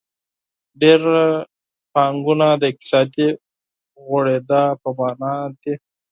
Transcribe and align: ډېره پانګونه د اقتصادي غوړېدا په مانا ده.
ډېره 0.81 1.17
پانګونه 1.93 2.47
د 2.61 2.63
اقتصادي 2.71 3.29
غوړېدا 4.05 4.63
په 4.81 4.89
مانا 4.97 5.35
ده. 5.61 5.73